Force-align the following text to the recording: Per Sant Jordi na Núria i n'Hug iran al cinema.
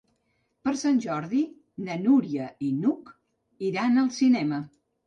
Per 0.67 0.71
Sant 0.79 0.97
Jordi 1.03 1.43
na 1.89 1.99
Núria 2.07 2.49
i 2.69 2.73
n'Hug 2.81 3.17
iran 3.71 4.07
al 4.07 4.15
cinema. 4.21 4.65